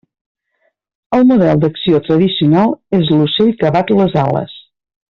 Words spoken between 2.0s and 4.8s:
tradicional és l'ocell que bat les ales.